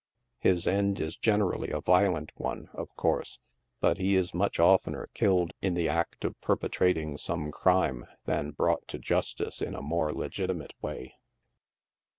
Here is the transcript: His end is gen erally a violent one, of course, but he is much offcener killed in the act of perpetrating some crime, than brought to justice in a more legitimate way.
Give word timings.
His 0.39 0.67
end 0.67 0.99
is 0.99 1.15
gen 1.15 1.41
erally 1.41 1.71
a 1.71 1.79
violent 1.79 2.31
one, 2.33 2.69
of 2.73 2.89
course, 2.95 3.37
but 3.79 3.99
he 3.99 4.15
is 4.15 4.33
much 4.33 4.57
offcener 4.57 5.05
killed 5.13 5.53
in 5.61 5.75
the 5.75 5.87
act 5.87 6.25
of 6.25 6.41
perpetrating 6.41 7.19
some 7.19 7.51
crime, 7.51 8.07
than 8.25 8.49
brought 8.49 8.87
to 8.87 8.97
justice 8.97 9.61
in 9.61 9.75
a 9.75 9.81
more 9.83 10.11
legitimate 10.11 10.73
way. 10.81 11.17